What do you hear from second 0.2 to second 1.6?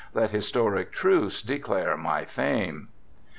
historic truths